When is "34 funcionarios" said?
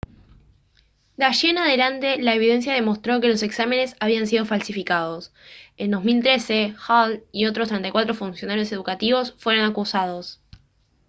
7.67-8.71